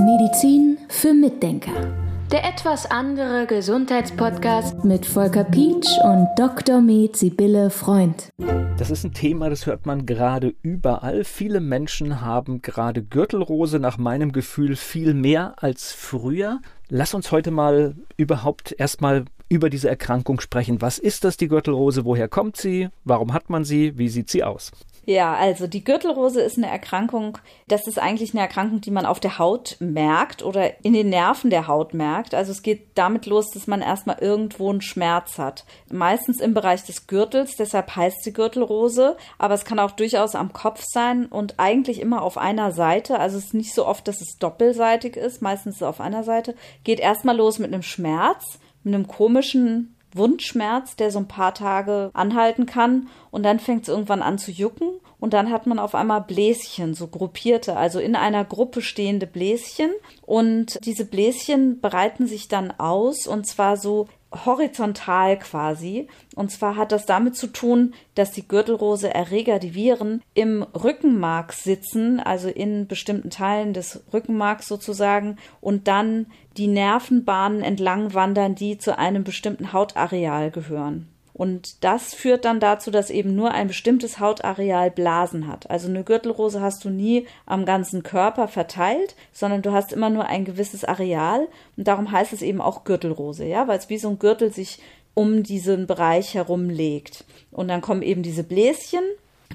[0.00, 1.92] Medizin für Mitdenker.
[2.32, 6.80] Der etwas andere Gesundheitspodcast mit Volker Pietsch und Dr.
[6.80, 8.30] Med Sibylle Freund.
[8.78, 11.24] Das ist ein Thema, das hört man gerade überall.
[11.24, 16.60] Viele Menschen haben gerade Gürtelrose nach meinem Gefühl viel mehr als früher.
[16.88, 20.80] Lass uns heute mal überhaupt erstmal über diese Erkrankung sprechen.
[20.80, 22.06] Was ist das, die Gürtelrose?
[22.06, 22.88] Woher kommt sie?
[23.04, 23.98] Warum hat man sie?
[23.98, 24.72] Wie sieht sie aus?
[25.08, 29.20] Ja, also die Gürtelrose ist eine Erkrankung, das ist eigentlich eine Erkrankung, die man auf
[29.20, 32.34] der Haut merkt oder in den Nerven der Haut merkt.
[32.34, 35.64] Also es geht damit los, dass man erstmal irgendwo einen Schmerz hat.
[35.90, 40.52] Meistens im Bereich des Gürtels, deshalb heißt sie Gürtelrose, aber es kann auch durchaus am
[40.52, 43.18] Kopf sein und eigentlich immer auf einer Seite.
[43.18, 46.22] Also es ist nicht so oft, dass es doppelseitig ist, meistens ist es auf einer
[46.22, 46.54] Seite.
[46.84, 52.10] Geht erstmal los mit einem Schmerz, mit einem komischen Wundschmerz, der so ein paar Tage
[52.12, 53.08] anhalten kann.
[53.30, 55.00] Und dann fängt es irgendwann an zu jucken.
[55.20, 59.90] Und dann hat man auf einmal Bläschen, so gruppierte, also in einer Gruppe stehende Bläschen.
[60.22, 63.26] Und diese Bläschen bereiten sich dann aus.
[63.26, 66.08] Und zwar so horizontal quasi.
[66.34, 71.52] Und zwar hat das damit zu tun, dass die Gürtelrose Erreger, die Viren, im Rückenmark
[71.52, 78.78] sitzen, also in bestimmten Teilen des Rückenmarks sozusagen, und dann die Nervenbahnen entlang wandern, die
[78.78, 81.08] zu einem bestimmten Hautareal gehören.
[81.38, 85.70] Und das führt dann dazu, dass eben nur ein bestimmtes Hautareal Blasen hat.
[85.70, 90.26] Also eine Gürtelrose hast du nie am ganzen Körper verteilt, sondern du hast immer nur
[90.26, 91.46] ein gewisses Areal.
[91.76, 94.80] Und darum heißt es eben auch Gürtelrose, ja, weil es wie so ein Gürtel sich
[95.14, 97.24] um diesen Bereich herumlegt.
[97.52, 99.04] Und dann kommen eben diese Bläschen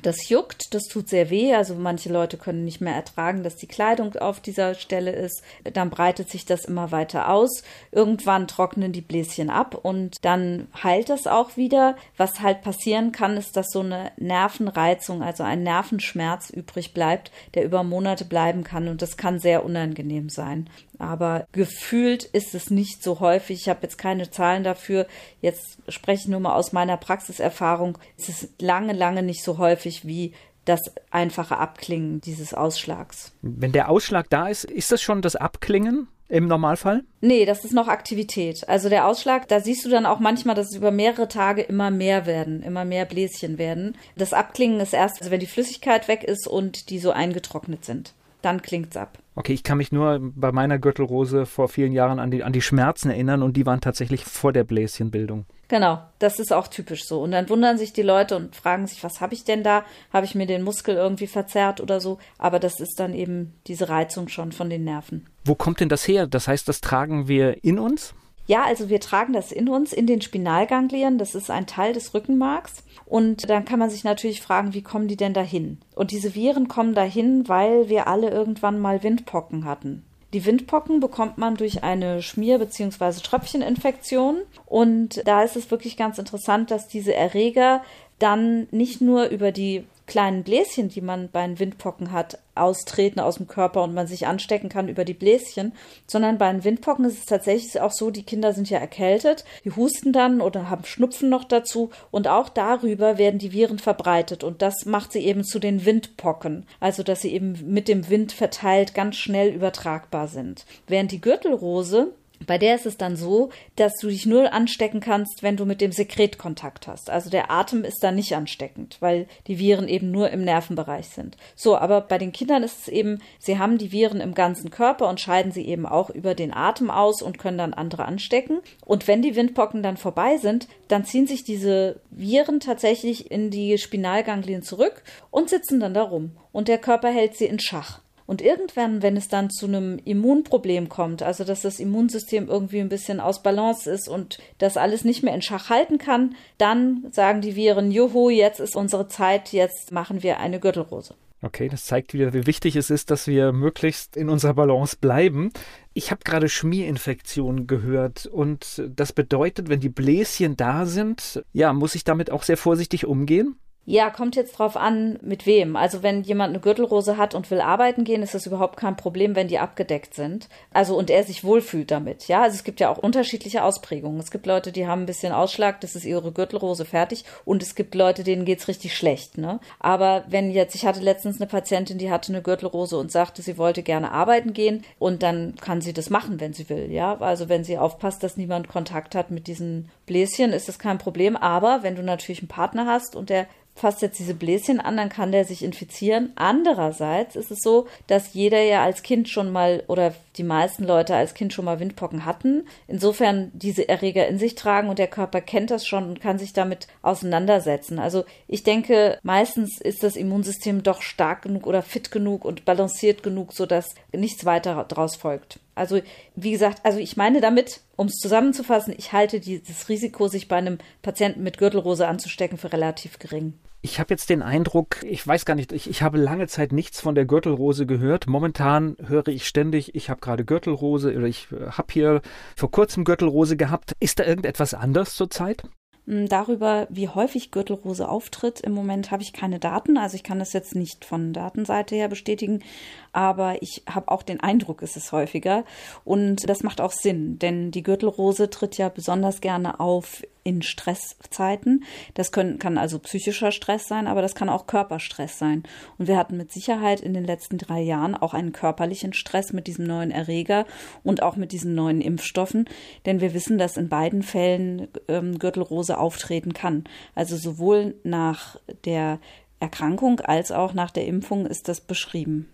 [0.04, 1.54] das juckt, das tut sehr weh.
[1.56, 5.42] Also manche Leute können nicht mehr ertragen, dass die Kleidung auf dieser Stelle ist.
[5.74, 7.64] Dann breitet sich das immer weiter aus.
[7.92, 11.96] Irgendwann trocknen die Bläschen ab und dann heilt das auch wieder.
[12.18, 17.64] Was halt passieren kann, ist, dass so eine Nervenreizung, also ein Nervenschmerz übrig bleibt, der
[17.64, 20.70] über Monate bleiben kann und das kann sehr unangenehm sein
[21.04, 23.62] aber gefühlt ist es nicht so häufig.
[23.62, 25.06] Ich habe jetzt keine Zahlen dafür.
[25.42, 27.98] Jetzt spreche ich nur mal aus meiner Praxiserfahrung.
[28.18, 30.34] Es ist lange, lange nicht so häufig wie
[30.66, 30.80] das
[31.12, 33.34] einfache Abklingen dieses Ausschlags.
[33.42, 36.08] Wenn der Ausschlag da ist, ist das schon das Abklingen?
[36.30, 37.04] Im Normalfall?
[37.22, 38.68] Nee, das ist noch Aktivität.
[38.68, 41.92] Also der Ausschlag, da siehst du dann auch manchmal, dass es über mehrere Tage immer
[41.92, 43.96] mehr werden, immer mehr Bläschen werden.
[44.16, 48.16] Das Abklingen ist erst, also wenn die Flüssigkeit weg ist und die so eingetrocknet sind
[48.44, 49.18] dann klingt's ab.
[49.36, 52.62] Okay, ich kann mich nur bei meiner Gürtelrose vor vielen Jahren an die, an die
[52.62, 55.46] Schmerzen erinnern und die waren tatsächlich vor der Bläschenbildung.
[55.70, 57.22] Genau, das ist auch typisch so.
[57.22, 59.84] Und dann wundern sich die Leute und fragen sich, was habe ich denn da?
[60.12, 62.20] Habe ich mir den Muskel irgendwie verzerrt oder so?
[62.38, 65.26] Aber das ist dann eben diese Reizung schon von den Nerven.
[65.46, 66.28] Wo kommt denn das her?
[66.28, 68.14] Das heißt, das tragen wir in uns?
[68.46, 71.18] Ja, also wir tragen das in uns, in den Spinalganglien.
[71.18, 72.84] Das ist ein Teil des Rückenmarks.
[73.06, 75.78] Und dann kann man sich natürlich fragen, wie kommen die denn dahin?
[75.96, 80.04] Und diese Viren kommen dahin, weil wir alle irgendwann mal Windpocken hatten.
[80.34, 83.22] Die Windpocken bekommt man durch eine Schmier- bzw.
[83.22, 84.38] Tröpfcheninfektion.
[84.66, 87.84] Und da ist es wirklich ganz interessant, dass diese Erreger
[88.20, 93.38] dann nicht nur über die kleinen Bläschen, die man bei den Windpocken hat, austreten aus
[93.38, 95.74] dem Körper und man sich anstecken kann über die Bläschen,
[96.08, 99.72] sondern bei den Windpocken ist es tatsächlich auch so, die Kinder sind ja erkältet, die
[99.72, 104.62] husten dann oder haben Schnupfen noch dazu und auch darüber werden die Viren verbreitet und
[104.62, 108.94] das macht sie eben zu den Windpocken, also dass sie eben mit dem Wind verteilt
[108.94, 110.66] ganz schnell übertragbar sind.
[110.88, 112.14] Während die Gürtelrose
[112.46, 115.82] bei der ist es dann so, dass du dich nur anstecken kannst, wenn du mit
[115.82, 117.10] dem Sekret Kontakt hast.
[117.10, 121.38] Also der Atem ist da nicht ansteckend, weil die Viren eben nur im Nervenbereich sind.
[121.56, 125.10] So, aber bei den Kindern ist es eben, sie haben die Viren im ganzen Körper
[125.10, 128.60] und scheiden sie eben auch über den Atem aus und können dann andere anstecken.
[128.86, 133.78] Und wenn die Windpocken dann vorbei sind, dann ziehen sich diese Viren tatsächlich in die
[133.78, 136.32] Spinalganglien zurück und sitzen dann da rum.
[136.52, 138.03] Und der Körper hält sie in Schach.
[138.26, 142.90] Und irgendwann, wenn es dann zu einem Immunproblem kommt, also dass das Immunsystem irgendwie ein
[142.90, 147.42] bisschen aus Balance ist und das alles nicht mehr in Schach halten kann, dann sagen
[147.42, 151.16] die Viren, juhu, jetzt ist unsere Zeit, jetzt machen wir eine Gürtelrose.
[151.44, 155.52] Okay, das zeigt wieder, wie wichtig es ist, dass wir möglichst in unserer Balance bleiben.
[155.94, 161.96] Ich habe gerade Schmierinfektionen gehört und das bedeutet, wenn die Bläschen da sind, ja, muss
[161.96, 163.58] ich damit auch sehr vorsichtig umgehen?
[163.86, 165.76] Ja, kommt jetzt drauf an, mit wem.
[165.76, 169.36] Also wenn jemand eine Gürtelrose hat und will arbeiten gehen, ist das überhaupt kein Problem,
[169.36, 170.48] wenn die abgedeckt sind.
[170.72, 172.30] Also und er sich wohlfühlt damit.
[172.30, 174.22] Ja, also es gibt ja auch unterschiedliche Ausprägungen.
[174.22, 177.26] Es gibt Leute, die haben ein bisschen Ausschlag, das ist ihre Gürtelrose fertig.
[177.44, 179.38] Und es gibt Leute, denen geht's richtig schlecht.
[179.38, 179.60] Ne?
[179.82, 183.58] Aber wenn jetzt, ich hatte letztens eine Patientin, die hatte eine Gürtelrose und sagte, sie
[183.58, 186.90] wollte gerne arbeiten gehen und dann kann sie das machen, wenn sie will.
[186.90, 191.00] Ja, also wenn sie aufpasst, dass niemand Kontakt hat mit diesen Bläschen ist das kein
[191.00, 191.36] Problem.
[191.36, 195.10] Aber wenn du natürlich einen Partner hast und der fasst jetzt diese Bläschen an, dann
[195.10, 196.32] kann der sich infizieren.
[196.36, 201.16] Andererseits ist es so, dass jeder ja als Kind schon mal oder die meisten Leute
[201.16, 202.68] als Kind schon mal Windpocken hatten.
[202.88, 206.54] Insofern diese Erreger in sich tragen und der Körper kennt das schon und kann sich
[206.54, 208.00] damit auseinandersetzen.
[208.00, 213.24] Also ich denke, meistens ist das Immunsystem doch stark genug oder fit genug und balanciert
[213.24, 215.60] genug, sodass nichts weiter daraus folgt.
[215.76, 216.00] Also,
[216.36, 220.58] wie gesagt, also ich meine damit, um es zusammenzufassen, ich halte dieses Risiko, sich bei
[220.58, 223.54] einem Patienten mit Gürtelrose anzustecken, für relativ gering.
[223.86, 227.02] Ich habe jetzt den Eindruck, ich weiß gar nicht, ich, ich habe lange Zeit nichts
[227.02, 228.28] von der Gürtelrose gehört.
[228.28, 232.22] Momentan höre ich ständig, ich habe gerade Gürtelrose oder ich äh, habe hier
[232.56, 233.92] vor kurzem Gürtelrose gehabt.
[234.00, 235.64] Ist da irgendetwas anders zurzeit?
[236.08, 239.98] Hm, darüber, wie häufig Gürtelrose auftritt, im Moment habe ich keine Daten.
[239.98, 242.64] Also ich kann das jetzt nicht von Datenseite her bestätigen,
[243.12, 245.66] aber ich habe auch den Eindruck, es ist häufiger.
[246.06, 251.84] Und das macht auch Sinn, denn die Gürtelrose tritt ja besonders gerne auf in Stresszeiten.
[252.14, 255.64] Das können, kann also psychischer Stress sein, aber das kann auch Körperstress sein.
[255.98, 259.68] Und wir hatten mit Sicherheit in den letzten drei Jahren auch einen körperlichen Stress mit
[259.68, 260.66] diesem neuen Erreger
[261.04, 262.70] und auch mit diesen neuen Impfstoffen,
[263.06, 266.84] denn wir wissen, dass in beiden Fällen ähm, Gürtelrose auftreten kann.
[267.16, 269.20] Also sowohl nach der
[269.60, 272.50] Erkrankung als auch nach der Impfung ist das beschrieben.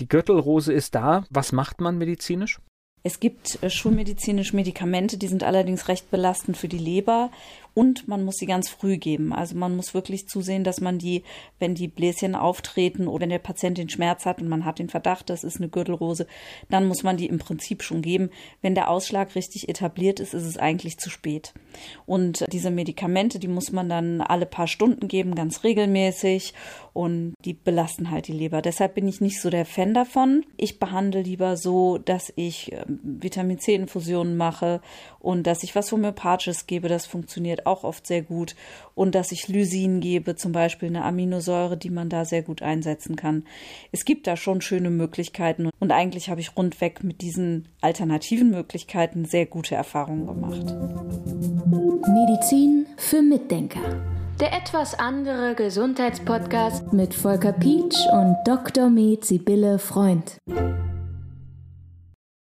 [0.00, 1.24] Die Gürtelrose ist da.
[1.30, 2.60] Was macht man medizinisch?
[3.06, 7.30] Es gibt äh, schulmedizinische Medikamente, die sind allerdings recht belastend für die Leber
[7.74, 9.32] und man muss sie ganz früh geben.
[9.32, 11.24] Also man muss wirklich zusehen, dass man die,
[11.58, 14.88] wenn die Bläschen auftreten oder wenn der Patient den Schmerz hat und man hat den
[14.88, 16.26] Verdacht, das ist eine Gürtelrose,
[16.70, 18.30] dann muss man die im Prinzip schon geben.
[18.62, 21.52] Wenn der Ausschlag richtig etabliert ist, ist es eigentlich zu spät.
[22.06, 26.54] Und diese Medikamente, die muss man dann alle paar Stunden geben, ganz regelmäßig
[26.92, 28.62] und die belasten halt die Leber.
[28.62, 30.46] Deshalb bin ich nicht so der Fan davon.
[30.56, 34.80] Ich behandle lieber so, dass ich ähm, Vitamin C Infusionen mache
[35.18, 37.06] und dass ich was Homöopathisches gebe, das
[37.66, 38.54] auch oft sehr gut.
[38.94, 43.16] Und dass ich Lysin gebe, zum Beispiel eine Aminosäure, die man da sehr gut einsetzen
[43.16, 43.44] kann.
[43.92, 49.24] Es gibt da schon schöne Möglichkeiten und eigentlich habe ich rundweg mit diesen alternativen Möglichkeiten
[49.24, 50.74] sehr gute Erfahrungen gemacht.
[52.06, 53.80] Medizin für Mitdenker.
[54.40, 58.90] Der etwas andere Gesundheitspodcast mit Volker Pietsch und Dr.
[58.90, 60.38] Med Sibylle Freund.